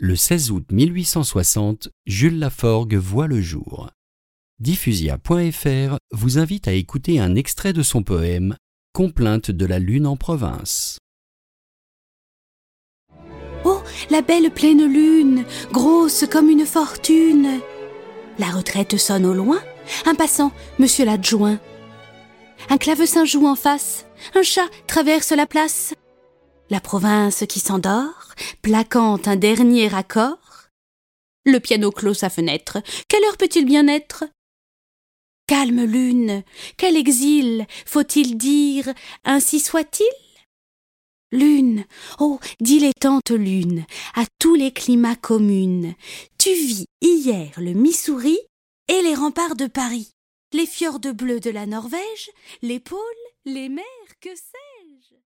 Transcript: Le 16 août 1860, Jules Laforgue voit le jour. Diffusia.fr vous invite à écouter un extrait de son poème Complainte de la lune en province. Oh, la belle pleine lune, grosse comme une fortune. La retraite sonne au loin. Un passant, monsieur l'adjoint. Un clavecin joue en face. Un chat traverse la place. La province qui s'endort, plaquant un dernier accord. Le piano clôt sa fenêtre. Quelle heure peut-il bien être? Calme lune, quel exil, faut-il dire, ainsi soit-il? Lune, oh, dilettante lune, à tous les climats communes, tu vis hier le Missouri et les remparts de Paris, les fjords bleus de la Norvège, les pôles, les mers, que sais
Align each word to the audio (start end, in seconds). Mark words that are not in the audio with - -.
Le 0.00 0.16
16 0.16 0.50
août 0.50 0.64
1860, 0.72 1.88
Jules 2.04 2.40
Laforgue 2.40 2.96
voit 2.96 3.28
le 3.28 3.40
jour. 3.40 3.90
Diffusia.fr 4.58 5.98
vous 6.10 6.38
invite 6.38 6.66
à 6.66 6.72
écouter 6.72 7.20
un 7.20 7.36
extrait 7.36 7.72
de 7.72 7.82
son 7.82 8.02
poème 8.02 8.56
Complainte 8.92 9.52
de 9.52 9.64
la 9.64 9.78
lune 9.78 10.08
en 10.08 10.16
province. 10.16 10.98
Oh, 13.64 13.82
la 14.10 14.20
belle 14.20 14.50
pleine 14.50 14.84
lune, 14.84 15.44
grosse 15.70 16.26
comme 16.28 16.50
une 16.50 16.66
fortune. 16.66 17.60
La 18.40 18.46
retraite 18.46 18.96
sonne 18.96 19.24
au 19.24 19.32
loin. 19.32 19.60
Un 20.06 20.16
passant, 20.16 20.50
monsieur 20.80 21.04
l'adjoint. 21.04 21.60
Un 22.68 22.78
clavecin 22.78 23.24
joue 23.24 23.46
en 23.46 23.54
face. 23.54 24.06
Un 24.34 24.42
chat 24.42 24.68
traverse 24.88 25.30
la 25.30 25.46
place. 25.46 25.94
La 26.74 26.80
province 26.80 27.44
qui 27.48 27.60
s'endort, 27.60 28.34
plaquant 28.60 29.20
un 29.26 29.36
dernier 29.36 29.94
accord. 29.94 30.70
Le 31.46 31.60
piano 31.60 31.92
clôt 31.92 32.14
sa 32.14 32.30
fenêtre. 32.30 32.78
Quelle 33.06 33.22
heure 33.22 33.36
peut-il 33.36 33.64
bien 33.64 33.86
être? 33.86 34.24
Calme 35.46 35.84
lune, 35.84 36.42
quel 36.76 36.96
exil, 36.96 37.68
faut-il 37.86 38.36
dire, 38.36 38.92
ainsi 39.22 39.60
soit-il? 39.60 40.10
Lune, 41.30 41.84
oh, 42.18 42.40
dilettante 42.58 43.30
lune, 43.30 43.86
à 44.16 44.24
tous 44.40 44.56
les 44.56 44.72
climats 44.72 45.14
communes, 45.14 45.94
tu 46.38 46.52
vis 46.54 46.86
hier 47.00 47.52
le 47.58 47.74
Missouri 47.74 48.36
et 48.88 49.00
les 49.00 49.14
remparts 49.14 49.54
de 49.54 49.68
Paris, 49.68 50.10
les 50.52 50.66
fjords 50.66 50.98
bleus 50.98 51.38
de 51.38 51.50
la 51.50 51.66
Norvège, 51.66 52.30
les 52.62 52.80
pôles, 52.80 52.98
les 53.44 53.68
mers, 53.68 53.84
que 54.20 54.34
sais 54.34 55.24